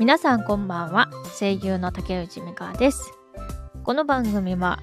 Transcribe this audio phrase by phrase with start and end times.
[0.00, 1.10] 皆さんこんばんは。
[1.38, 3.12] 声優の竹内美香です。
[3.84, 4.80] この番組は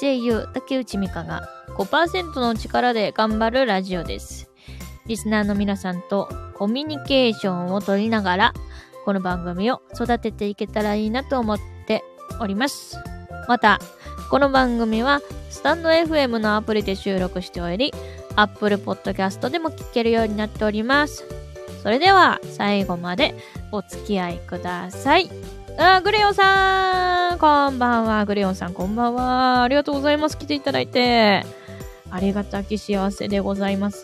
[0.00, 4.50] 声優竹内美香が5%の力で頑張るラジオです。
[5.04, 8.54] リスナーの皆さんとコミュニケーションを取りながら
[9.04, 12.02] この番組を育てていけたらいいなと思って
[12.40, 12.96] おります。
[13.48, 13.78] また
[14.30, 17.92] この番組はスタンド FM のアプリで収録しており
[18.36, 21.45] Apple Podcast でも聞けるようになっております。
[21.86, 23.36] それでは最後まで
[23.70, 25.30] お付き合いください。
[25.78, 28.24] あ、グレヨンさんこんばんは。
[28.24, 29.62] グレヨンさんこんばんは。
[29.62, 30.36] ありがとうございます。
[30.36, 31.46] 来ていただいて。
[32.10, 34.02] ありがたき幸せでございます。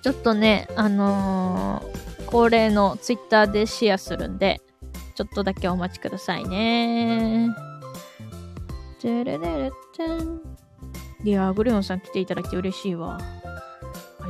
[0.00, 4.62] ちょっとね、あのー、恒例のツイッターでシェアするんで、
[5.16, 7.50] ちょっとだけお待ちくださいね。
[9.02, 10.40] てれれれてん。
[11.24, 13.18] いやー、グレヨンさん来ていただき嬉しいわ。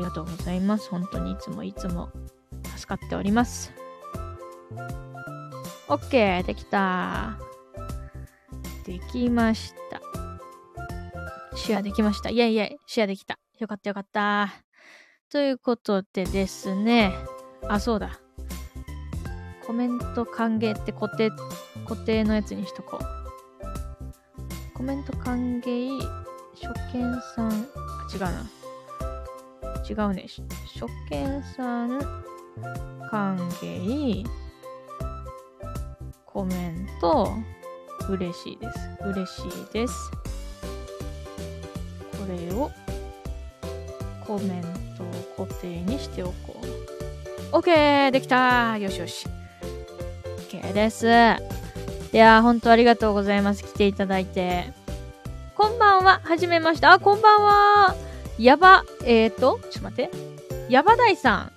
[0.01, 0.89] ありがとうございます。
[0.89, 2.09] 本当にいつもいつも
[2.75, 3.71] 助かっております。
[5.89, 6.43] OK!
[6.43, 7.39] できた。
[8.87, 10.01] できました。
[11.55, 12.31] シェアできました。
[12.31, 13.39] イェイイェイ、シェアできた。
[13.59, 14.49] よかったよかった。
[15.31, 17.13] ということでですね。
[17.69, 18.21] あ、そうだ。
[19.67, 21.31] コメント歓迎って固定、
[21.87, 23.05] 固定のやつにしとこう。
[24.75, 25.91] コメント歓迎、
[26.55, 28.60] 初見さん、あ違うな。
[29.89, 30.27] 違うね。
[30.79, 31.99] 初見さん、
[33.11, 34.25] 歓迎、
[36.25, 37.33] コメント、
[38.09, 38.79] 嬉しいです。
[39.05, 40.11] 嬉しいです。
[42.13, 42.71] これを
[44.27, 44.63] コメン
[44.97, 45.03] ト
[45.43, 46.61] を固定にしておこ
[47.53, 47.57] う。
[47.57, 48.11] OK!
[48.13, 49.27] できたよしよし。
[50.49, 51.07] OK です。
[51.07, 53.65] いやー、ほんとありがとうございます。
[53.65, 54.73] 来ていただいて。
[55.57, 56.21] こんばんは。
[56.23, 56.87] はじめまして。
[56.87, 58.10] あ、こんばんは。
[58.41, 60.11] やば、えーと、ちょっと待って。
[60.71, 61.53] やばだいさん。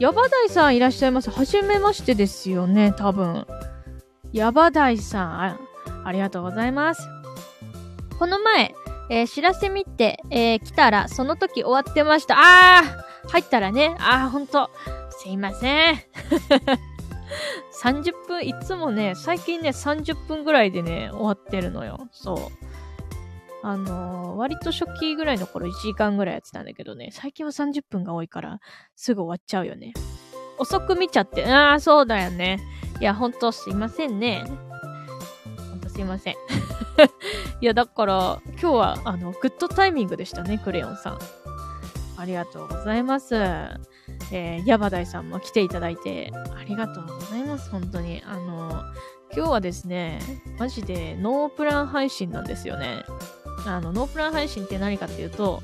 [0.00, 1.30] やばだいさんいらっしゃいます。
[1.30, 3.46] はじめましてですよね、多分。
[4.32, 5.58] やばだいさん、
[6.04, 7.02] ありがとうございます。
[8.18, 8.74] この前、
[9.08, 12.34] えー、知らせ見て、えー、来たら、その時終わってました。
[12.36, 14.68] あー入ったらね、あーほんと、
[15.10, 15.94] すいません。
[17.80, 22.08] 30分、いつもね、最近ね、30分ぐらいでね、終わってるのよ。
[22.10, 22.38] そう。
[23.68, 28.60] あの、割と初期ぐらいの頃1時間ぐらいやってたんだけどね、最近は30分が多いから、
[28.94, 29.92] すぐ終わっちゃうよね。
[30.56, 32.60] 遅く見ちゃって、ああ、そうだよね。
[33.00, 34.44] いや、ほんとすいませんね。
[35.68, 36.34] ほんとすいません。
[37.60, 41.18] いや、だから、今日は、あの、グッドタイミングでしたね、クレヨンさん。
[42.16, 43.34] ありがとうございます。
[44.30, 48.22] えー、ヤバダイさんも来ていただいて、ありがとうございます、本当に。
[48.24, 48.84] あの、
[49.34, 50.20] 今日はですね、
[50.56, 53.04] マジでノープラン配信なんですよね。
[53.66, 55.62] あの、ノープラン配信って何かっていうと、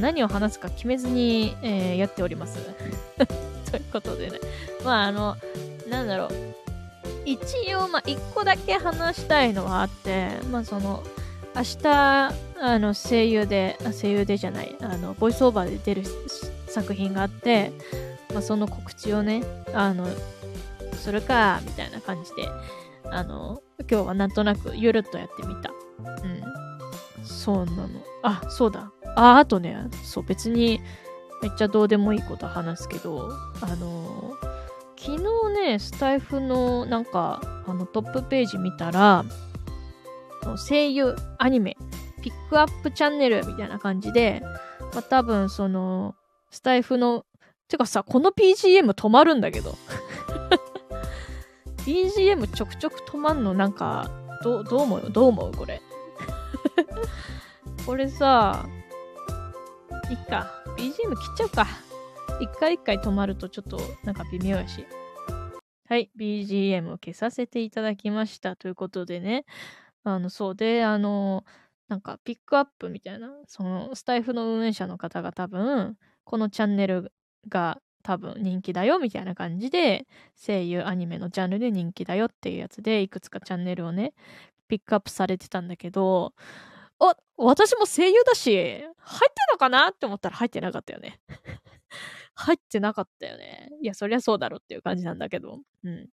[0.00, 2.58] 何を話すか決めずに、えー、やっております。
[3.70, 4.38] ということでね。
[4.84, 5.36] まあ、あの、
[5.88, 6.30] なんだろう。
[7.24, 11.02] 一応、まあ、一個だけ話したいのはあって、まあ、その、
[11.54, 12.32] 明日、あ
[12.78, 16.08] の、声優で、声優でじゃない、あの、ボイスオーバーで出る
[16.68, 17.72] 作品があって、
[18.32, 19.42] まあ、その告知をね、
[19.74, 20.06] あの、
[20.94, 22.48] するか、みたいな感じで、
[23.10, 25.70] あの、今日はなんとなくゆるっとやってみた。
[26.00, 26.57] うん。
[27.48, 27.88] そうなの。
[28.22, 28.92] あ、そうだ。
[29.16, 30.82] あ、あとね、そう、別に、
[31.40, 33.30] めっちゃどうでもいいこと話すけど、
[33.62, 34.34] あの
[34.98, 35.18] 昨日
[35.66, 39.24] ね、スタイフのなんか、あのトップページ見たら、
[40.68, 41.78] 声優、アニメ、
[42.22, 44.42] ピックアップチャンネルみたいな感じで、
[44.92, 46.16] まあ、多分その、
[46.50, 47.24] スタイフの、
[47.68, 49.74] てかさ、この BGM 止まるんだけど。
[51.86, 53.54] BGM ちょくちょく止まんの？
[53.54, 54.10] なんか、
[54.44, 55.10] どどう思う？
[55.10, 55.52] どう思う？
[55.52, 55.80] これ。
[57.88, 58.68] これさ、
[60.10, 60.62] いっか。
[60.76, 61.00] BGM 切
[61.32, 61.66] っちゃうか。
[62.38, 64.84] 一回一回止まるとちょっとなんか微妙やし。
[65.86, 68.56] はい、BGM を消させていただきました。
[68.56, 69.46] ということでね。
[70.04, 71.46] あの、そうで、あの、
[71.88, 77.10] なんかピックアップみたいな、そのスタイフの運営者の方が多分、このチャンネル
[77.48, 80.06] が多分人気だよみたいな感じで、
[80.36, 84.12] 声優アニメのジャンルで人気だよっていうやつで、いくつかチャンネルをね、
[84.68, 86.34] ピックアップされてたんだけど、
[87.00, 88.96] あ、私も声優だし、入って
[89.52, 89.88] たかな？
[89.88, 91.20] って思ったら入ってなかったよね。
[92.34, 93.70] 入ってなかったよね。
[93.82, 95.60] いや、そりゃそうだろっていう感じなんだけど。
[95.84, 96.08] うん。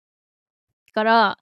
[0.93, 1.37] から、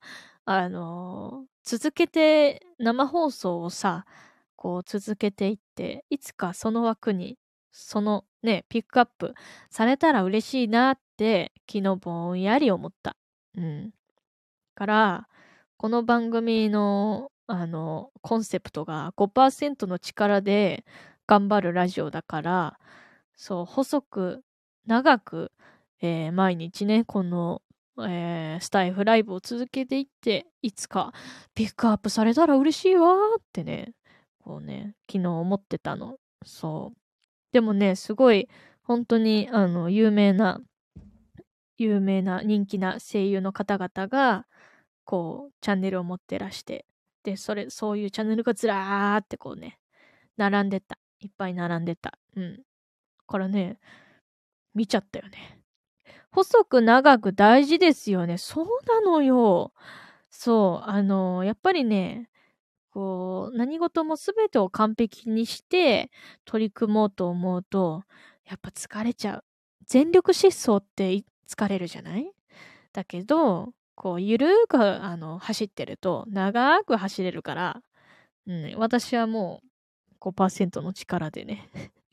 [0.45, 4.05] あのー、続けて生放送をさ、
[4.55, 7.37] こう続けていって、いつかその枠に、
[7.71, 9.33] そのね、ピックアップ
[9.69, 13.15] されたら嬉しいなって、昨日ぼんやり思った。
[13.55, 13.93] うん。
[14.75, 15.27] から、
[15.77, 20.85] この番組の、あの、コンセプトが5%の力で
[21.27, 22.79] 頑張るラジオだから、
[23.35, 24.43] そう、細く
[24.85, 25.51] 長く、
[26.01, 27.61] えー、毎日ね、この
[27.99, 31.13] えー、スタイフライブを続けていって、いつか
[31.55, 33.93] ピックアップされたら嬉しいわってね、
[34.39, 36.17] こうね、昨日思ってたの。
[36.45, 36.99] そう。
[37.51, 38.49] でもね、すごい、
[38.83, 40.61] 本当に、あの、有名な、
[41.77, 44.45] 有名な人気な声優の方々が、
[45.05, 46.85] こう、チャンネルを持ってらして、
[47.23, 49.79] で、それ、そういうチャンネルがずらーってこうね、
[50.37, 50.97] 並んでった。
[51.19, 52.17] いっぱい並んでた。
[52.35, 52.63] うん。
[53.27, 53.79] からね、
[54.73, 55.61] 見ちゃったよね。
[56.31, 58.37] 細く長く大事ですよね。
[58.37, 59.73] そうなのよ。
[60.29, 60.89] そう。
[60.89, 62.29] あの、やっぱりね、
[62.91, 66.11] こう、何事も全てを完璧にして
[66.45, 68.03] 取り組もうと思うと、
[68.45, 69.45] やっぱ疲れちゃう。
[69.85, 72.31] 全力疾走って疲れるじゃない？
[72.93, 77.81] だけど、こう、ゆるーく、あの、走ってると、長く走れるから、
[78.47, 79.67] うん、私はもう
[80.19, 81.69] 5%の力でね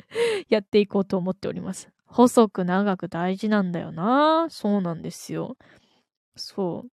[0.49, 1.91] やっていこうと思っております。
[2.07, 4.49] 細く長く大事なんだよな。
[4.51, 5.57] そうなんですよ。
[6.37, 6.91] そう。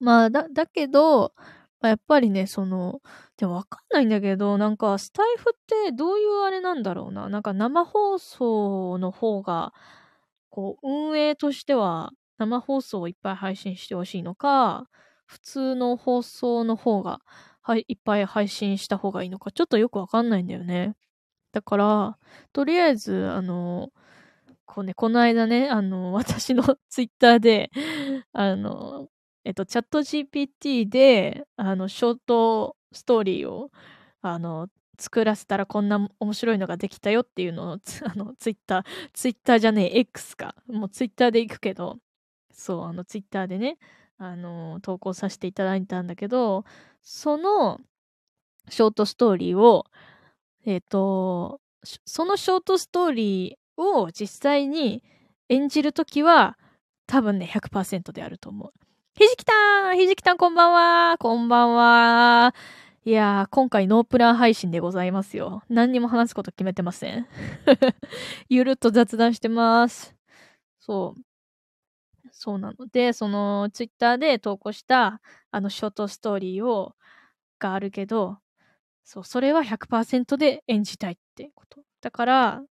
[0.00, 1.34] まあ、だ、だけど、
[1.82, 3.00] やっぱりね、その、
[3.36, 7.28] でもわかんないんだけど、なんかスタイフってどういうあれなんだろうな。
[7.28, 9.72] なんか生放送の方が、
[10.50, 14.88] こう、運営としては生放送をいっぱい配信してほしいのか、
[15.26, 17.20] 普通の放送の方が、
[17.60, 20.94] はい、っぱい配信した方がいいのか、ちょっとよくわかんないんだよね。
[21.52, 22.18] だから、
[22.52, 23.90] とりあえず、あの、
[24.66, 27.70] こうね、この間ね、あの、私のツイッターで、
[28.32, 29.08] あの、
[29.44, 33.70] えっと、チャット GPT で、あの、ショートストーリーを、
[34.22, 40.54] あの、作らせたらこんな面白いのができたよっていうのを、あの、ツイッター、ツイッターじゃねえ、X か。
[40.68, 41.98] もうツイッターで行くけど、
[42.60, 43.78] そう、あの、ツイッターでね、
[44.18, 46.64] あの、投稿させていただいたんだけど、
[47.00, 47.80] その、
[48.68, 49.86] ショートストーリーを、
[50.66, 51.60] えっ、ー、と、
[52.04, 55.02] そのショートストーリーを実際に
[55.48, 56.58] 演じるときは、
[57.06, 58.72] 多分ね、100%であると思う。
[59.14, 62.54] ひじきたんひじきたんこんばんはこんばんは
[63.04, 65.62] いやー、今回ノープラン配信でございますよ。
[65.68, 67.26] 何にも話すこと決めてません。
[68.48, 70.14] ゆるっと雑談してます。
[70.78, 71.20] そう。
[72.42, 75.20] そうなので、その、ツイッターで投稿した、
[75.50, 76.94] あの、ショートストーリーを、
[77.58, 78.38] があるけど、
[79.04, 81.82] そう、それは100%で演じたいってこと。
[82.00, 82.62] だから、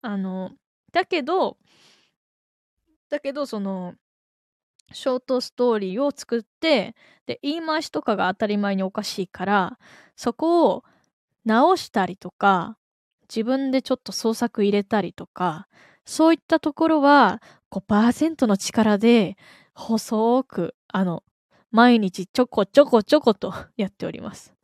[0.00, 0.52] あの、
[0.92, 1.58] だけど、
[3.10, 3.94] だけど、その、
[4.92, 6.94] ショートストーリーを作って、
[7.26, 9.78] で、言い回しとかが当たり前におかしいから、
[10.16, 10.84] そこを
[11.44, 12.78] 直したりとか、
[13.28, 15.68] 自分でちょっと創作入れたりとか、
[16.08, 19.36] そういったところは5%の力で
[19.74, 21.22] 細く、あの、
[21.70, 24.54] 毎日ちょこちょこちょこと やっております。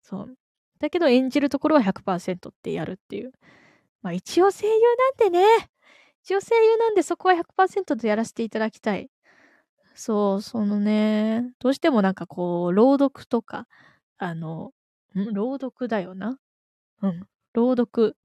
[0.00, 0.34] そう。
[0.78, 3.32] だけど演じるところは100%ってやるっていう。
[4.00, 4.72] まあ一応声優
[5.20, 5.70] なんでね。
[6.22, 9.10] 一応声優なんでそこは100%でやらせていただきたい。
[9.94, 13.68] そう、そのね、どうしてもなんかこう、朗読とか、
[14.16, 14.72] あの、
[15.14, 16.38] 朗読だよな。
[17.02, 17.28] うん。
[17.52, 18.16] 朗読。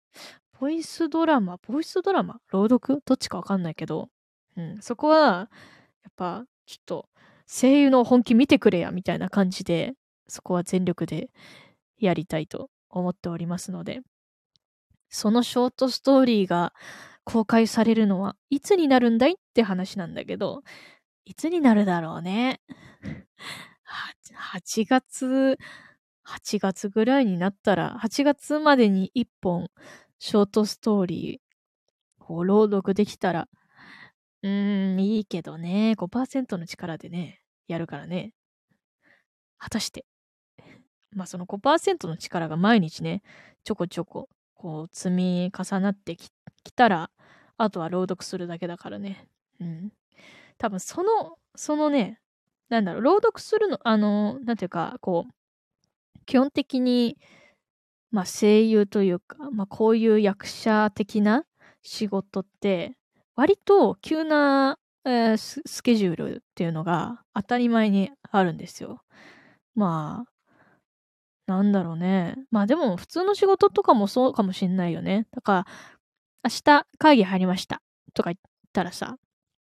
[0.60, 2.42] ボイスドラマボイスドラマ？
[2.52, 3.02] 朗読？
[3.06, 4.10] どっちかわかんないけど、
[4.58, 4.78] うん。
[4.82, 5.50] そこは、
[6.04, 7.08] やっぱ、ちょっと、
[7.48, 9.94] 声優の本気見てくれや、みたいな感じで、
[10.28, 11.30] そこは全力で
[11.98, 14.02] やりたいと思っておりますので、
[15.08, 16.74] そのショートストーリーが
[17.24, 19.32] 公開されるのはいつになるんだい？
[19.32, 20.64] って話なんだけど、
[21.24, 22.60] いつになるだろうね。
[24.54, 25.58] 8月、
[26.28, 29.70] 8月ぐらいになったら、8月までに1本、
[30.20, 33.48] ショートストーリーを朗読できたら、
[34.44, 38.34] うーん、いいけどね、5%の力でね、やるからね。
[39.58, 40.06] 果たして。
[41.12, 43.24] まあその5%の力が毎日ね、
[43.64, 46.32] ちょこちょこ、こう積み重なってき
[46.76, 47.10] たら、
[47.58, 49.28] あとは朗読するだけだからね。
[49.60, 49.92] うん。
[50.58, 52.20] 多分その、そのね、
[52.70, 57.18] なんだろう、朗読するの、あの、なんていうか、こう、基本的に、
[58.12, 61.46] まあ声優というか、まあこういう役者的な
[61.82, 62.96] 仕事って、
[63.36, 69.02] 割と急な、えー、スケジュールっていうのが当たり前にあるんですよ。
[69.76, 72.36] まあ、なんだろうね。
[72.52, 75.28] まあでも普通の仕事とかもそうかもしんないよね。
[75.32, 75.66] だから、
[76.44, 77.82] 明日会議入りました
[78.14, 78.38] とか言っ
[78.74, 79.18] たらさ、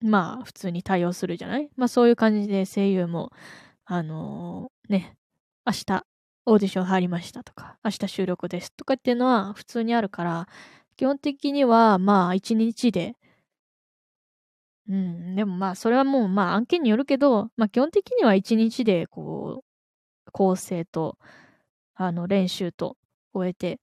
[0.02, 1.70] まあ、普通に対応するじゃない？
[1.76, 3.32] まあ、そういう感じで声優も、
[3.86, 5.18] あのー、ね、
[5.66, 6.06] 明日
[6.50, 10.48] オーディション入りましたとか、明日収録ですとかっていうのは普通にあるから、
[10.96, 13.16] 基本的には、まあ、一日で、
[14.90, 21.18] うん、でもまあ、それはもう、まあ、案件によるけど、まあ、基本的には一日で、こう、構成と、
[21.96, 22.96] あの、練習と
[23.34, 23.82] 終えて、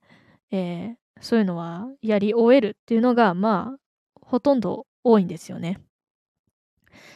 [0.51, 3.79] えー、そういうのはやり終えるっていうのが、まあ、
[4.23, 5.81] ほとんど多いんですよね。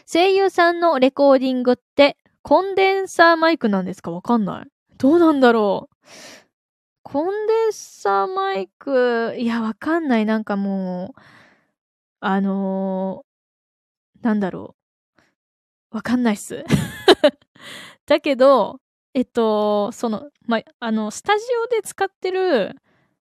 [0.04, 4.10] 声優さんのレコーディングってコンデンサーマイクなんですか？
[4.10, 4.68] わかんない。
[4.98, 5.96] どうなんだろう。
[7.04, 10.26] コンデンサーマイク、いや、わかんない。
[10.26, 11.20] なんかもう、
[12.20, 14.74] あのー、なんだろ
[15.92, 15.96] う。
[15.96, 16.64] わかんないっす。
[18.06, 18.80] だけど、
[19.14, 22.76] えっと、その、ま、あの、スタジオで使ってる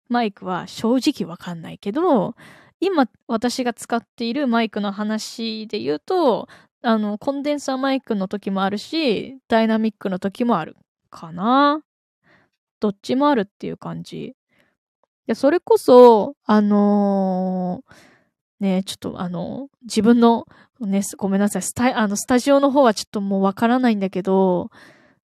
[0.08, 2.36] マイクは正直わかんないけど、
[2.80, 6.48] 今私が使っているマイクの話で言うと、
[6.82, 10.78] あの、コンデンサーマイクの時もあるし、ダイナミックの時もある
[11.16, 11.82] かな。
[12.82, 14.18] どっちもあるっていう感じ。
[14.18, 14.36] い
[15.28, 20.46] や、それこそ、あのー、ね、ちょっとあの、自分の、
[20.82, 24.70] ね、ごめんなさい、スタあの、スタジオの方はちょっともうわからないんだけど、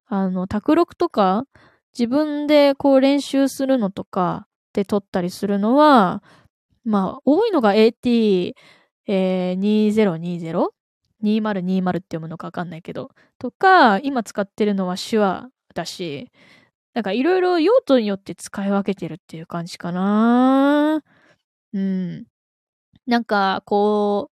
[0.07, 1.45] あの、卓録とか、
[1.93, 6.23] 自分でこう練習するのとかで撮ったりするのは、
[6.85, 8.55] まあ、多いのが AT、
[9.07, 10.69] えー、2020?
[11.23, 13.11] 2020って読むのかわかんないけど。
[13.37, 16.31] とか、今使ってるのは手話だし、
[16.93, 21.03] なんかいろいろ用途によって使い分けてるっていう感じかな。
[21.73, 22.25] うん。
[23.07, 24.31] なんか、こ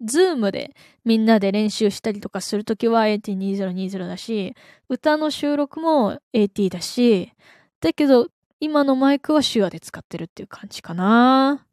[0.00, 0.74] う、ズームで
[1.04, 4.54] みんなで練習したりとかするときは AT2020 だし、
[4.88, 7.32] 歌の収録も AT だし、
[7.80, 8.28] だけど
[8.60, 11.66] 今のマイクは Shure で使ってるっていう感じかな。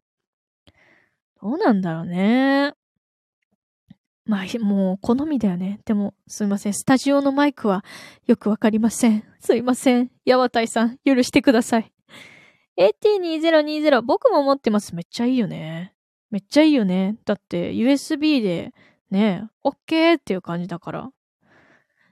[1.42, 2.74] どうなんだろうね。
[4.30, 5.80] まあ、もう好みだよね。
[5.86, 6.74] でも、すいません。
[6.76, 7.84] スタジオのマイクは
[8.28, 9.24] よくわかりません。
[9.40, 10.12] すいません。
[10.24, 11.92] ヤワタイさん、許してください。
[12.78, 14.94] AT2020、僕も持ってます。
[14.94, 15.96] めっちゃいいよね。
[16.30, 17.16] めっちゃいいよね。
[17.26, 18.72] だって、USB で、
[19.10, 21.10] ね、OK っていう感じだから。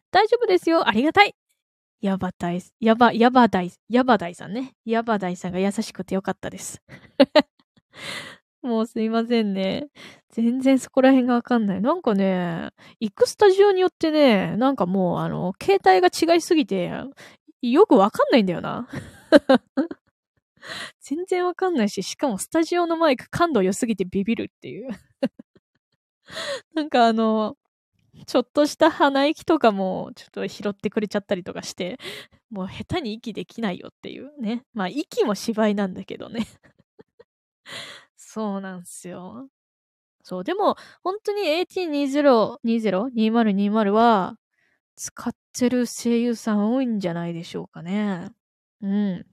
[0.09, 0.87] 大丈夫ですよ。
[0.87, 1.35] ありがたい。
[2.01, 4.73] ヤバタイ、ヤバ、ヤバダイ、ヤバダイさんね。
[4.85, 6.81] ヤバダイさんが優しくてよかったです。
[8.61, 9.87] もうすいませんね。
[10.31, 11.81] 全然そこら辺がわかんない。
[11.81, 16.91] なんかね、行くスタジオによってね、なんかもう、あの、携帯が違いすぎて、
[17.61, 18.87] よくわかんないんだよな。
[21.01, 24.89] 全然わかんないし、しかもスタジオのマイク感度良すぎてビビるっていう
[26.73, 27.57] なんかあの、
[28.25, 31.97] ちょっとした鼻息とかもちょっと拾ってくれちゃったりとかして、
[32.49, 34.63] もう下手に息できないよっていうね。
[34.73, 36.47] まあ息も芝居なんだけどね
[38.29, 39.47] そうなんすよ。
[40.23, 44.37] そう、でも、本当に AT2020、2020は、
[44.97, 48.31] 使ってる声優さん多いんじゃないでしょうかね。
[48.81, 49.27] うん。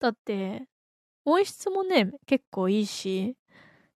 [0.00, 0.66] だって、
[1.24, 3.36] 音質もね、結構いいし、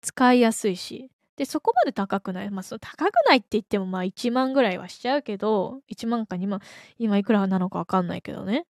[0.03, 1.11] 使いやすいし。
[1.37, 2.51] で、そこまで高くない。
[2.51, 6.61] まあ、そう、高くないって言っても、まあ、1万ぐらいはしちゃうけど、1万か2万、
[6.99, 8.67] 今いくらなのかわかんないけどね。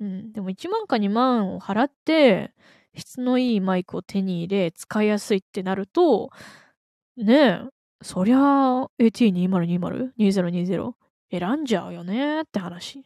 [0.00, 0.32] うん。
[0.32, 2.54] でも1万か2万を払って、
[2.94, 6.30] 質のいいマイクを手に入れ、使いやすいってなると、
[7.16, 7.60] ねえ、
[8.02, 8.38] そりゃ
[8.98, 10.92] AT2020、2020
[11.30, 13.04] 選んじゃうよねって話。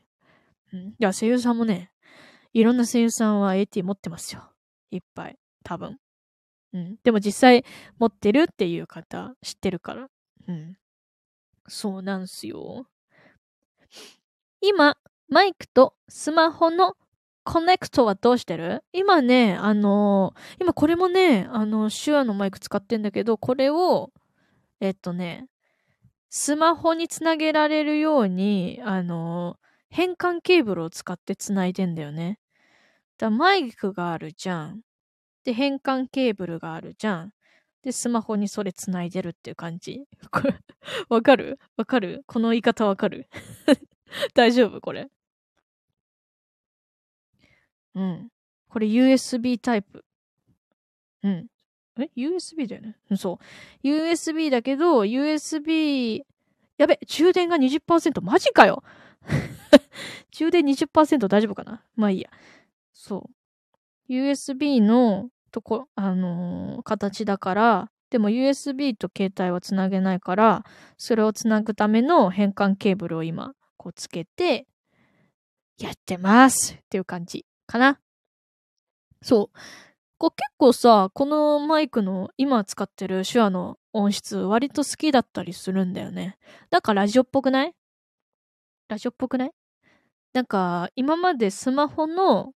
[0.72, 0.80] うん。
[0.88, 1.90] いや、声優さんもね、
[2.52, 4.50] いろんな声優さんは AT 持ってますよ。
[4.90, 5.38] いっぱい。
[5.62, 5.98] 多分。
[6.72, 6.96] うん。
[7.04, 7.64] でも実際
[7.98, 10.08] 持ってるっていう方知ってるから。
[10.48, 10.76] うん。
[11.68, 12.86] そうなんすよ。
[14.60, 14.96] 今、
[15.28, 16.94] マイクとスマホの
[17.46, 18.82] コネクトはどうしてる？
[18.92, 24.10] 今ね、あの、今これもね、あの、手話のマイク使ってんだけど、これを、
[24.80, 25.46] えっとね、
[26.30, 29.58] スマホにつなげられるように、あの、
[29.90, 32.38] 変換ケーブルを使ってつないでんだよね。
[33.18, 34.82] だマイクがあるじゃん。
[35.44, 37.32] で、変換ケーブルがあるじゃん。
[37.82, 40.04] で、スマホにそれつないでるっていう感じ。
[40.32, 40.56] これ、
[41.10, 41.58] わかる？
[41.76, 42.24] わかる？
[42.26, 43.28] この言い方わかる？
[44.34, 44.80] 大丈夫？
[44.80, 45.08] これ。
[47.96, 48.28] うん。
[48.68, 50.04] これ USB タイプ。
[51.22, 51.46] うん。
[51.98, 52.96] え ?USB だよね。
[53.16, 53.40] そ
[53.82, 53.86] う。
[53.86, 56.22] USB だけど、USB、
[56.76, 58.20] やべ、充電が20%。
[58.20, 58.84] マジかよ
[60.30, 61.82] 充電20%大丈夫かな？
[61.96, 62.30] まあいいや。
[62.92, 63.30] そ
[64.08, 64.12] う。
[64.12, 70.64] USB のとこ、あのー、形だから、でも USB と携帯はつなげないから、
[70.98, 74.66] それをつなぐための変換ケーブルを今、こうつけて、
[75.78, 77.44] やってますっていう感じ。
[77.66, 78.00] かな。
[79.22, 79.58] そう。
[80.18, 86.38] こう結構さ、このマイクの今使ってる手話の音質割と好きだったりするんだよね。
[86.70, 87.74] なんかラジオっぽくない？
[88.88, 89.50] ラジオっぽくない？
[90.32, 92.52] なんか今までスマホの、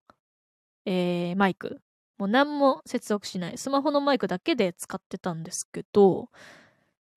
[0.86, 1.80] えー、マイク、
[2.18, 3.58] もう何も接続しない。
[3.58, 6.28] スマホのマイクだけで使ってたんですけど、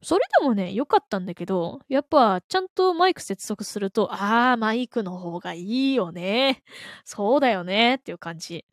[0.03, 6.63] それでもね、良かったんだけど、やっぱ、ちゃんとマイク接続すると、ああ、マイクの方がいいよね。
[7.05, 7.95] そうだよね。
[7.95, 8.65] っていう感じ。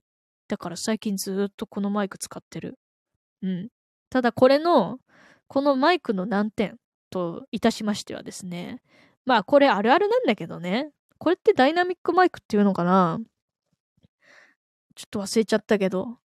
[0.48, 2.78] だから最近ずっとこのマイク使ってる。
[3.42, 3.68] うん。
[4.10, 4.98] ただこれの、
[5.48, 6.78] このマイクの難点。
[7.10, 8.80] といたしましてはですね。
[9.26, 10.90] まあこれあるあるなんだけどね。
[11.18, 13.20] これってダイナミックマイクっていうのかな
[14.94, 16.18] ちょっと忘れちゃったけど。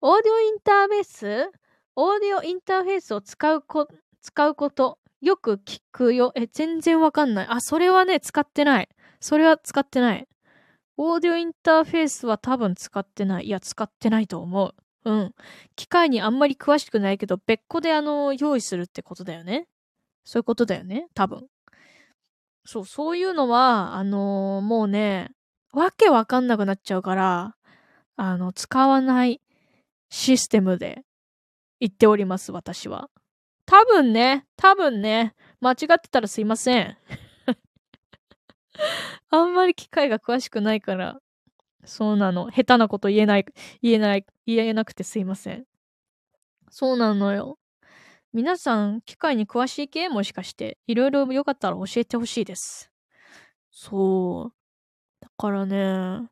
[0.00, 1.50] オーディオインターフェース
[1.96, 3.88] オーディオインターフェースを使うこ、
[4.20, 4.98] 使うこと。
[5.20, 6.32] よく聞くよ。
[6.34, 7.46] え、全然わかんない。
[7.48, 8.88] あ、それはね、使ってない。
[9.20, 10.28] それは使ってない。
[10.96, 13.46] オーディオインターフェースは多分使ってない。
[13.46, 14.74] いや、使ってないと思う。
[15.04, 15.34] うん。
[15.76, 19.66] 機械にあんまり詳しくないけど、別個であの、用意するってことだよね。
[20.24, 21.06] そういうことだよね。
[21.14, 21.46] 多分。
[22.66, 25.30] そう、そういうのは、あのー、もうね、
[25.72, 27.56] わけわかんなくなっちゃうから、
[28.16, 29.40] あの、使わない
[30.08, 31.02] システムで
[31.84, 33.10] 言っております、私は。
[33.66, 36.96] 多分ね、多分ね、間違ってたらすいません。
[39.28, 41.20] あんまり機械が詳しくないから、
[41.84, 42.50] そうなの。
[42.50, 43.44] 下手なこと言えない、
[43.82, 45.66] 言えない、言えなくてすいません。
[46.70, 47.58] そうなのよ。
[48.32, 50.08] 皆さん、機械に詳しい系？
[50.08, 52.90] もしかして、いろいろよかったら教えてほしいです。
[53.70, 54.54] そう。
[55.20, 56.30] だからね、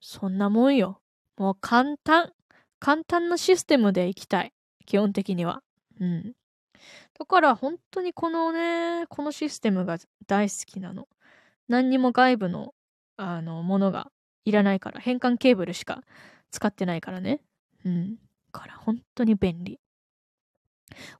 [0.00, 1.02] そんなもんよ。
[1.36, 2.32] もう簡単。
[2.78, 4.52] 簡単なシステムでいきたい。
[4.88, 5.62] 基本的には。
[6.00, 6.32] うん。
[7.18, 11.06] だから本当にこのね、このシステムが大好きなの。
[11.68, 12.72] 何にも外部の、
[13.18, 14.10] あの、ものが
[14.46, 16.02] いらないから、変換ケーブルしか
[16.50, 17.42] 使ってないからね。
[17.84, 18.16] うん。
[18.50, 19.78] から本当に便利。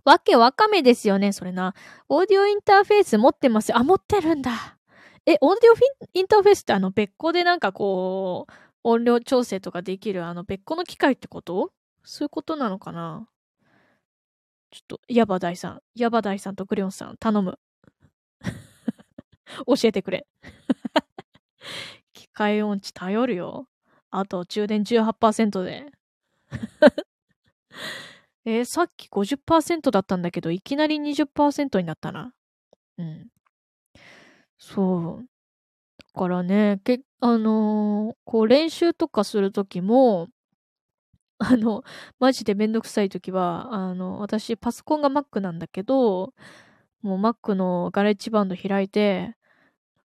[0.02, 1.75] わけわかめですよね、それな。
[2.08, 4.78] オーディオインターフェース持ってますあ、持ってるんだ。
[5.26, 5.75] え、オーディオ
[6.14, 11.70] インターフェースってあの別個でなんかこう、音量調整とかできるあの別個の機械ってこと？
[12.02, 13.28] そういうことなのかな？
[14.70, 17.58] ちょっと、ヤバダイさん、ヤバダイさんとグリオンさん頼む。
[19.66, 20.26] 教えてくれ。
[22.12, 23.68] 機械音痴頼るよ。
[24.10, 25.87] あと、充電18%で。
[28.44, 32.34] えー、さっき50%だったんだけど、いきなり20%になったな。
[32.99, 33.28] うん。
[34.58, 35.28] そう。
[36.14, 40.28] だからね、け、あのー、こう練習とかするときも、
[41.40, 41.84] あの、
[42.18, 46.34] マジでめんどくさいときは、あの、私パソコンが Mac なんだけど、
[47.02, 49.36] もう Mac のガレッジバンド開いて、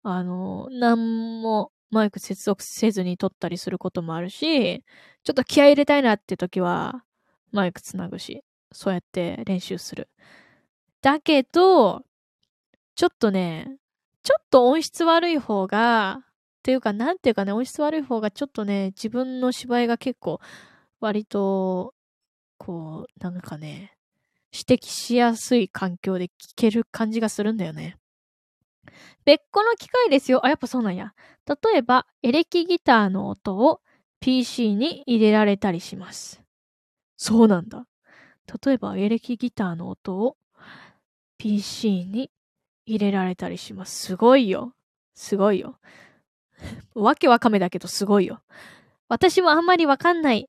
[0.04, 4.84] あの、なんもマイク接続せずに撮ったりすることもあるし、
[5.24, 7.04] ちょっと気合入れたいなって時は、
[7.52, 10.08] マイクつなぐし、そうやって練習する。
[11.02, 12.04] だけど、
[12.96, 13.78] ちょっとね、
[14.22, 16.24] ちょっと音質悪い方が、っ
[16.62, 20.40] ていうか、なんていうかね、音質悪い方がちょっとね、自分の芝居が結構、
[21.06, 21.94] 割と、
[22.58, 23.92] こう、なんかね、
[24.52, 27.96] 指摘しやすい環境で聞ける感じがするんだよね。
[29.24, 30.44] 別個の機械ですよ。
[30.44, 31.14] あ、やっぱそうなんや。
[31.46, 33.80] 例えば、エレキギターの音を
[34.18, 36.42] PC に入れられたりします。
[37.16, 37.86] そうなんだ。
[38.64, 40.36] 例えば、エレキギターの音を
[41.38, 42.32] PC に
[42.84, 44.06] 入れられたりします。
[44.06, 44.72] すごいよ。
[45.14, 45.78] すごいよ。
[46.94, 48.42] わけわかめだけどすごいよ。
[49.08, 50.48] 私もあんまりわかんない。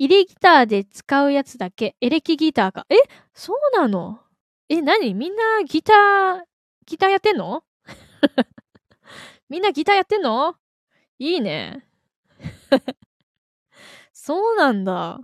[0.00, 2.86] 入れギターで使うやつだけ、エレキギターか。
[2.88, 2.94] え？
[3.34, 4.18] そうなの？
[4.70, 6.40] え、なにみんなギター、
[6.86, 7.64] ギターやってんの？
[9.50, 10.54] みんなギターやってんの？
[11.18, 11.86] いいね。
[14.14, 15.20] そうなんだ。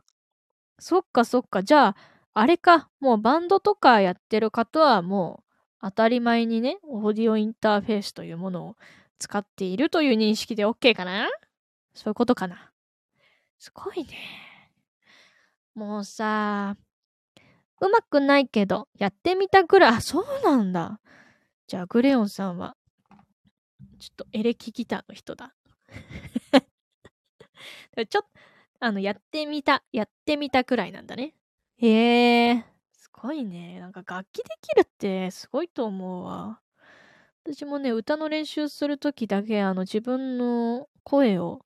[0.78, 1.62] そっかそっか。
[1.62, 1.96] じゃあ、
[2.34, 2.90] あれか。
[3.00, 5.42] もうバンドとかやってる方はも
[5.80, 8.76] う当たり前にね、オーディオインターフェースというものを
[9.18, 11.30] 使っているという認識で OK かな？
[11.94, 12.72] そういうことかな。
[13.58, 14.45] すごいね。
[15.76, 16.76] もうさ、
[17.80, 21.00] うまくないけど、やってみたぐらい、あ、そうなんだ。
[21.66, 22.76] じゃあ、グレオンさんは、
[23.98, 25.54] ちょっとエレキギターの人だ。
[28.08, 28.28] ちょっと、
[28.80, 31.34] あの、やってみた、やってみたくらいなんだね。
[31.76, 33.78] へえ、すごいね。
[33.80, 36.60] なんか楽器できるってすごいと思うわ。
[37.44, 41.64] 私もね、歌の練習するときだけ、あの、自分の声を、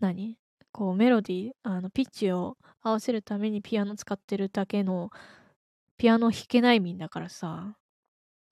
[0.00, 0.38] 何？
[0.76, 5.08] こう、メロディー、あの、ピッチを合わせるためにピアノ使ってるだけの、
[5.96, 7.78] ピアノ弾けないみんだからさ、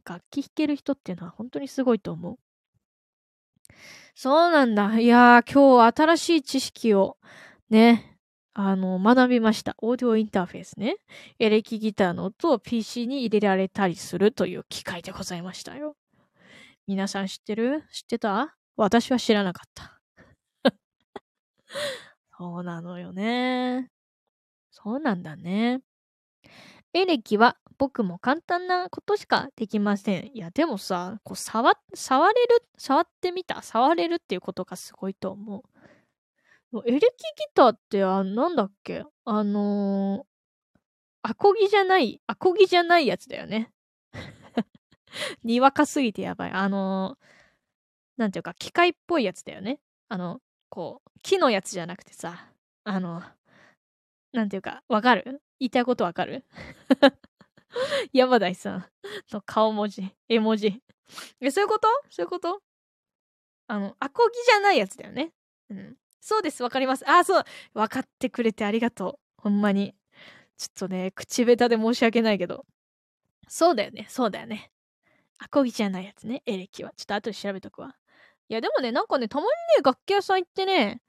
[0.06, 2.38] 楽器弾ける人っていうのは本当にすごいと思う。
[4.14, 4.98] そうなんだ。
[4.98, 7.18] いやー、今日新しい知識を
[7.68, 8.16] ね、
[8.54, 9.76] あの、学びました。
[9.82, 10.96] オーディオインターフェースね。
[11.38, 15.94] エレキギターの音を PC に入れられたりするという機械でございましたよ。
[16.86, 17.82] 皆さん知ってる？
[17.92, 18.56] 知ってた？
[18.76, 20.00] 私は知らなかった。
[22.44, 23.90] そうなのよね。
[24.70, 25.80] そうなんだね。
[26.92, 30.30] エレキは僕も簡単なことしかできません。
[30.34, 35.64] いや、でもさ、こう触、触れる、触ってみた触れるっていうことがすごいと思
[36.74, 36.82] う。
[36.86, 37.08] エレキギ
[37.54, 39.04] ターって、あ、なんだっけ？
[39.24, 43.72] あのー、アコギじゃない、アコギじゃないやつだよね。
[45.44, 46.50] にわかすぎてやばい。
[46.50, 47.16] あの
[48.18, 49.80] なんていうか、機械っぽいやつだよね。
[50.10, 50.40] あの、
[50.74, 52.48] こう、木のやつじゃなくてさ、
[52.82, 53.22] あの、
[54.32, 55.22] なんていうか、わかる？
[55.60, 56.44] 言いたいことわかる？
[58.12, 58.86] 山田さん
[59.30, 60.82] の顔文字、絵文字。
[61.40, 61.86] え、そういうこと？
[62.10, 62.60] そういうこと？
[63.68, 65.32] あの、アコギじゃないやつだよね。
[65.70, 65.96] うん。
[66.20, 67.08] そうです、わかります。
[67.08, 67.44] あ、そう。
[67.72, 69.42] 分かってくれてありがとう。
[69.42, 69.94] ほんまに。
[70.58, 72.66] ちょっとね、口下手で申し訳ないけど。
[73.48, 74.72] そうだよね、そうだよね。
[75.38, 76.92] アコギじゃないやつね、エレキは。
[76.96, 77.96] ちょっと後で調べとくわ。
[78.48, 81.00] いや、でもね、なんかね、たまにね、楽器屋さん行ってね、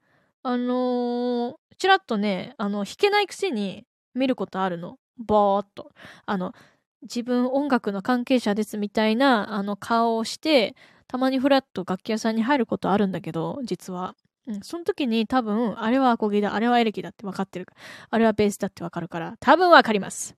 [0.42, 4.98] あのー、ちらっとね、あの、弾けないくせに見ることあるの。
[5.18, 5.92] ぼーっと。
[6.24, 6.54] あの、
[7.02, 10.74] 自分音楽の関係者ですみたいな、あの、顔をして、
[11.08, 14.14] たまにフラッと楽器屋さんに入ることあるんだけど、実は。
[14.46, 17.66] うん、その時に多分、あれはアコギだ、あれはエレキだって分かってる。
[18.10, 20.36] あれはベースだって分かるから、多分分かります。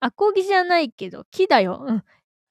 [0.00, 1.84] アコギじゃないけど、木だよ。
[1.86, 2.04] うん。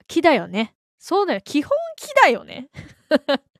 [0.08, 0.77] 木だよね。
[1.00, 1.42] そうだよ。
[1.42, 2.70] 基本木だよね。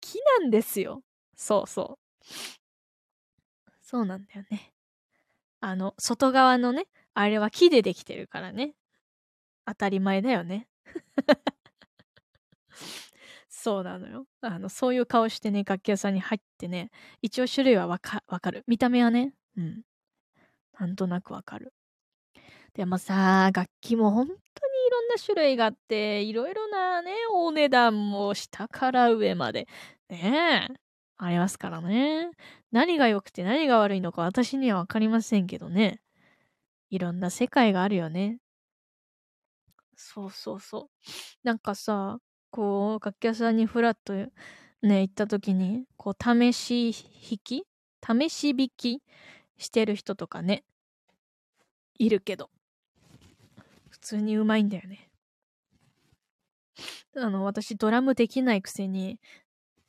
[0.00, 1.02] 木なんですよ。
[1.36, 2.34] そうそう。
[3.82, 4.72] そうなんだよね。
[5.60, 8.74] あの、外側のね、あれは木でできてるからね。
[9.66, 10.68] 当たり前だよね。
[13.48, 14.26] そうなのよ。
[14.40, 18.64] あの、そういう顔してね、楽器屋さんに入ってね、一応種類はわかわかる。
[18.66, 19.82] 見た目はね、うん。
[20.78, 21.72] なんとなくわかる。
[22.74, 24.28] でもさ、楽器も本
[24.92, 29.66] ろんな種類があって、いろいろなね、お値段も下から上まで、
[30.08, 30.74] ねえ、
[31.18, 32.30] ありますからね。
[32.72, 36.00] 何が良くて何が悪いのか私にはわかりませんけどね。
[36.90, 38.40] いろんな世界があるよね。
[39.96, 40.90] そうそうそう。
[41.42, 42.18] なんかさ、
[42.50, 47.64] こう、楽器屋さんにフラッとね、行った時に、こう、試し弾き
[48.06, 49.02] 試し弾き
[49.58, 50.64] してる人とかね、
[51.98, 52.50] いるけど。
[54.02, 55.08] 通にうまいんだよね。
[57.16, 59.20] あの、私ドラムできないくせに、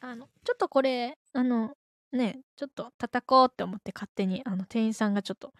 [0.01, 1.75] あの、ちょっとこれ、あの、
[2.11, 5.53] ね、ちょっと叩こうって思って勝手に、あの、店員さんがちょっと、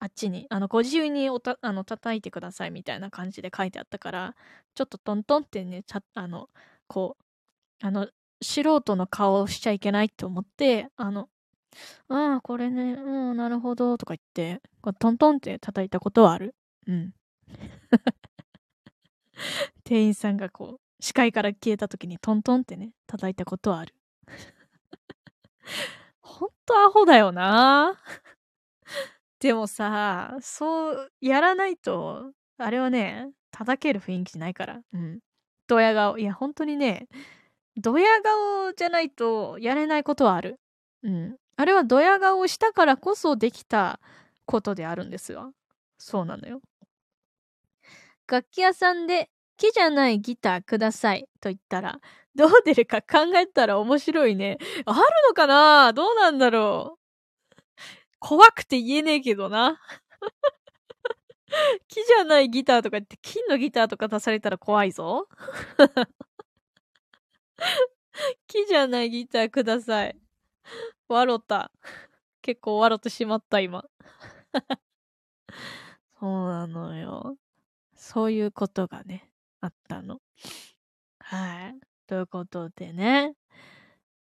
[0.00, 4.36] あっちに、あの、ご自由におた、あの、叩いてくださいみたいな感じで書いてあったから、
[4.74, 6.50] ちょっとトントンってね、ちゃ、あの、
[6.88, 8.08] こう、あの、
[8.42, 11.30] 素人の顔をしちゃいけないって思って、あの、
[12.08, 14.62] ああ、これね、うん、なるほど、とか言って、
[15.00, 16.54] トントンって叩いたことはある。
[16.86, 17.14] うん。
[19.84, 23.94] 店員さんがこう、視界から消えた時にトントンってね、叩いたことはある。
[26.20, 28.00] ほんとアホだよな。
[29.40, 34.80] でもさ、そうやらないと、あれはね、叩ける雰囲気ないから。
[34.92, 35.20] うん。
[35.66, 36.18] ドヤ顔。
[36.18, 37.08] いや、本当にね、
[37.76, 40.60] ドヤ顔じゃないとやれないことはある。
[41.02, 41.36] うん。
[41.56, 44.00] あれはドヤ顔したからこそできた
[44.46, 45.52] ことであるんですよ。
[45.98, 46.60] そうなのよ。
[48.26, 52.00] 楽器屋さんで木じゃないギターくださいと言ったら、
[52.34, 54.58] どう出るか考えたら面白いね。
[54.86, 55.92] あるのかな？
[55.92, 57.00] どうなんだろう？
[58.18, 59.80] 怖くて言えねえけどな。
[61.88, 65.28] 木じゃないギターとか言って金のギターとか出されたら怖いぞ。
[68.48, 70.16] 木じゃないギターください。
[71.08, 71.70] 笑った。
[72.42, 73.84] 結構笑ってしまった今。
[76.20, 77.36] そうなのよ。
[78.06, 79.30] そういうことがね、
[79.62, 80.18] あったの。
[81.20, 81.74] はい。
[82.06, 83.32] ということでね、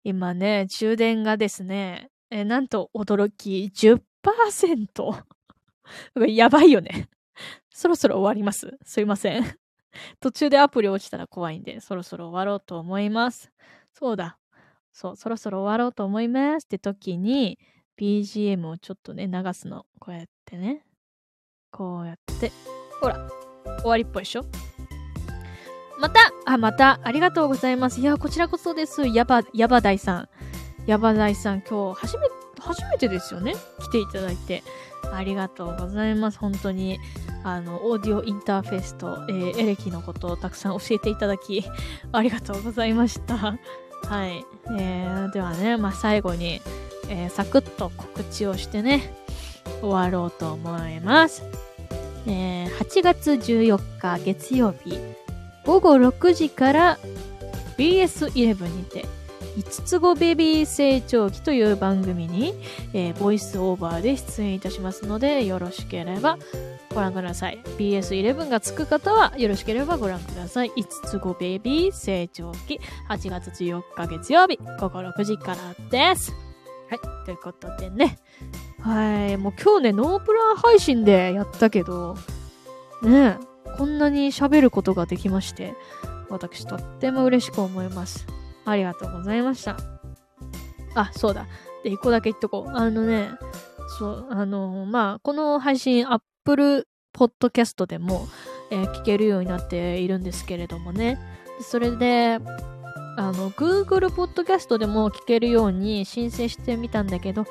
[0.05, 5.23] 今ね、充電がですね、えなんと驚き10%。
[6.29, 7.09] やばいよね。
[7.69, 8.77] そろそろ終わります。
[8.85, 9.43] すいません。
[10.21, 13.51] 途中でアプリ落ちたら怖いんで、そろそろ終わろうと思います。
[13.91, 14.39] そうだ。
[14.93, 17.59] そう、そろそろ終わろうと思いますって時に、
[17.97, 19.85] BGM をちょっとね、流すの。
[19.99, 20.85] こうやってね。
[21.71, 22.53] こうやって。
[23.01, 23.29] ほら、
[23.79, 24.45] 終わりっぽいでしょ？
[25.99, 28.01] また、あ、また、ありがとうございます。
[28.01, 29.07] いや、こちらこそです。
[29.07, 30.29] やば、やばだいさん。
[30.85, 32.27] やばだいさん、今日、初め、
[32.59, 33.55] 初めてですよね？
[33.79, 34.63] 来ていただいて。
[35.13, 36.39] ありがとうございます。
[36.39, 36.99] 本当に、
[37.43, 41.63] あの、オーディオインターフェースと、えー、エレキのことをたくさん教えていただき、
[42.11, 43.37] ありがとうございました。
[43.37, 43.55] は
[44.27, 44.45] い。
[44.77, 46.59] えー、ではね、まあ、最後に、
[47.07, 49.13] えー、サクッと告知をしてね、
[49.81, 51.43] 終わろうと思います。
[52.27, 54.97] えー、8月14日月曜日
[55.65, 56.99] 午後6時から
[57.77, 59.05] BS11 にて
[59.57, 62.53] 5つ子ベビー成長期という番組に、
[62.93, 66.37] えー、ボイスオーバーで出演いたしますのでよろしければ
[66.93, 67.59] ご覧ください。
[67.77, 70.71] BS11 がつく方はよろしければご覧ください。
[70.71, 76.44] 5つ子ベビー成長期8月14日月曜日午後6時からです。
[76.89, 78.19] はいということでね
[78.85, 79.37] はい。
[79.37, 82.15] もう今日ね、ノープラン配信でやったけど、
[83.01, 83.39] ね
[83.77, 85.73] こんなに喋ることができまして、
[86.29, 88.27] 私とっても嬉しく思います。
[88.63, 89.77] ありがとうございました。
[90.93, 91.47] あ、そうだ。
[91.83, 92.71] で、一個だけ言っとこう。
[92.71, 93.29] あのね、
[93.97, 98.27] そう、あの、まあ、この配信、Apple Podcast でも、
[98.71, 101.19] えー、聞けるようになっているんですけれどもね。
[101.59, 102.39] それで、
[103.17, 107.45] あの、Google Podcast でも聞けるように申請してみたんだけど、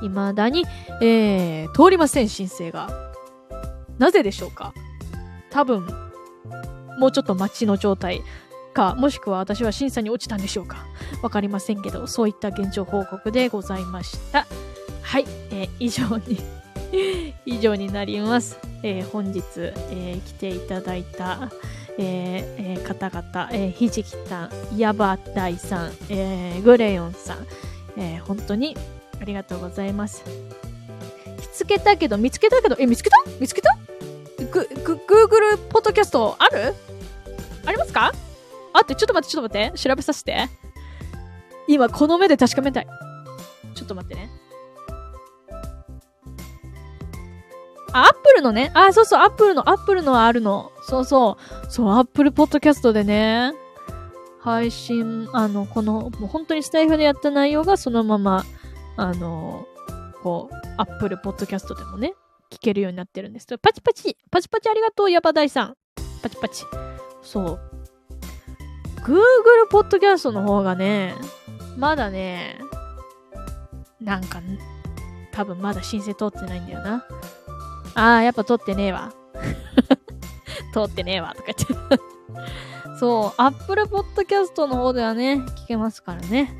[0.00, 0.64] 未だに、
[1.02, 2.88] えー、通りません、申請が。
[3.98, 4.72] なぜでしょうか？
[5.50, 5.86] 多分、
[6.98, 8.22] もうちょっと待ちの状態
[8.72, 10.86] か、もしくは私は審査に落ちたんでしょうか？
[11.22, 14.46] わかりませんけど、そういった現状報告でございました。
[15.02, 16.40] はい、えー、以上に
[17.44, 18.58] 以上になります。
[18.82, 21.50] えー、本日、えー、来ていただいた、
[22.02, 27.46] えー、方々、えー、ひじきたん、やばだいさん、えー、グレヨンさん、
[27.98, 28.74] えー、本当に
[29.20, 30.24] ありがとうございます。
[31.36, 33.18] 見つけたけど、見つけたけど、え、見つけた？
[33.38, 33.76] 見つけた？
[34.50, 36.74] ぐ、ぐ、Google ポッドキャストある？
[37.66, 38.12] ありますか？
[38.72, 39.78] あって、ちょっと待って、ちょっと待って。
[39.78, 40.48] 調べさせて。
[41.68, 42.86] 今、この目で確かめたい。
[43.74, 44.30] ちょっと待ってね。
[47.92, 48.70] あ、アップルのね。
[48.74, 50.69] あ、そうそう、アップルの、アップルのあるの。
[50.90, 51.70] そうそう。
[51.70, 53.52] そう、アップルポッドキャストでね、
[54.40, 58.44] 配信、あの、この、もう本当にスタイフでやった内容がそのまま、
[58.96, 59.68] あの、
[60.24, 62.14] こう、アップルポッドキャストでもね、
[62.50, 63.58] 聞けるようになってるんですけど。
[63.58, 65.76] パチパチ、パチパチありがとう、ヤバダイさん。
[66.22, 66.64] パチパチ。
[67.22, 67.60] そう。
[69.04, 69.20] Google
[69.70, 71.14] ポッドキャストの方がね、
[71.76, 72.58] まだね、
[74.00, 74.42] なんか、
[75.30, 77.04] 多分まだ申請通ってないんだよな。
[77.94, 79.12] ああ、やっぱ通ってねえわ。
[80.72, 82.00] 通ってねえわ、とか言って
[82.98, 86.54] そう、Apple Podcast の方ではね、聞けますからね。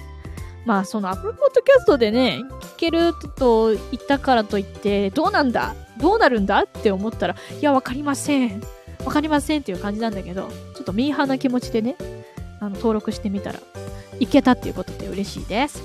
[0.64, 8.62] まあ、その Apple Podcast でね、聞けると言ったからといって、どうなんだどうなるんだって思ったら、いや、わかりません。
[9.04, 11.96] わかりませんっていう感じなんだけど、ちょっとミーハーな気持ちでね、
[12.60, 13.60] あの、登録してみたら、
[14.18, 15.82] いけたっていうことで嬉しいです。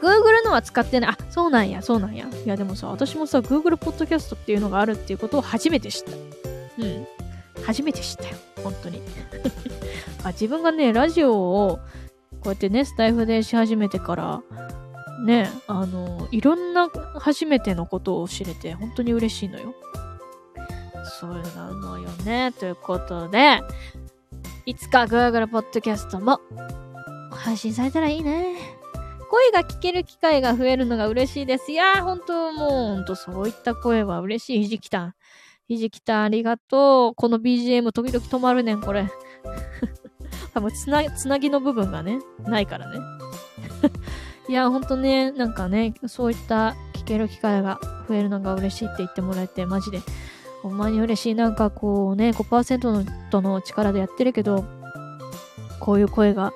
[0.00, 1.10] Google のは使ってない。
[1.10, 2.26] あ、そうなんや、そうなんや。
[2.44, 6.41] いや、でもさ、私もさ、Google Podcast っていうのがあるっていうことを初めて知った。
[6.78, 7.06] うん。
[7.64, 8.36] 初めて知ったよ。
[8.62, 9.02] 本当に。
[10.24, 11.78] あ自分がね、ラジオを
[12.42, 14.42] こうやってね、スタイフでし始めてから、
[15.24, 19.74] ね、あの、いろんな初めてのことを知れて、本当に嬉しいのよ。
[21.04, 22.52] そうなのよね。
[22.58, 23.60] ということで、
[24.66, 26.40] いつか Google Podcast も
[27.30, 28.56] 配信されたらいいね。
[29.30, 31.72] 声が聞ける機会が増えるのが嬉しいです。
[31.72, 34.62] いやー、本当もう、本当そういった声は嬉しい。
[34.62, 35.14] ひじきた。
[35.72, 37.14] ひじきたん、ありがとう。
[37.14, 39.08] この BGM 時々止まるねん、これ。
[40.52, 42.98] 多分つな、つなぎの部分がね、ないからね。
[44.50, 50.02] いや、ほんとね、なんかね、そういった聞ける機会が増えるのが嬉しいって言ってもらえて、マジで、
[50.62, 51.34] ほんまに嬉しい。
[51.34, 54.66] なんかこうね、5%のとの力でやってるけど、
[55.80, 56.52] こういう声が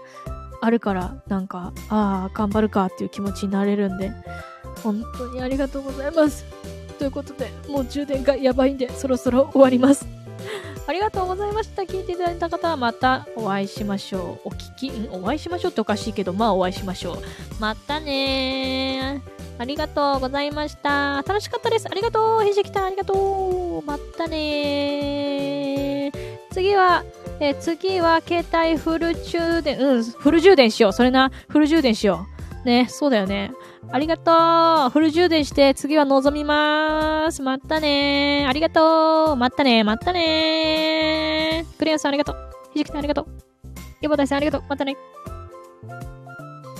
[0.60, 4.12] あるから、なんか、ああ、頑張るかっていう気持ちになれるんで、
[4.82, 6.44] 本当にありがとうございます。
[6.96, 10.06] ということで、もう充電がやばいんで、そろそろ終わります。
[10.86, 11.82] ありがとうございました。
[11.82, 14.48] 聞いていただいた方はまたお会いしましょう。
[14.48, 17.18] お聞き、お会いしましょうっておかしいけど、まあお会いしましょう。
[17.58, 19.20] またね
[19.58, 21.24] ありがとうございました。
[21.26, 21.86] 楽しかったです。
[21.90, 22.44] ありがとう。
[22.44, 23.82] ひじきたありがとう。
[23.86, 26.12] またね
[26.52, 27.04] 次は、
[27.40, 30.92] え次は携帯フル充電、うん、フル充電しよう。
[30.92, 32.26] それな、フル充電しよ
[32.64, 32.66] う。
[32.66, 33.52] ね、そうだよね。
[33.92, 34.90] ありがとう。
[34.90, 37.40] フル充電して次は望みまーす。
[37.42, 38.48] まったねー。
[38.48, 39.36] ありがとう。
[39.36, 39.84] まったねー。
[39.84, 41.78] まったねー。
[41.78, 42.36] クレヨンさんありがとう。
[42.72, 43.26] ひじきさんありがとう。
[44.02, 44.62] ヨボダイさんありがとう。
[44.68, 44.96] またね。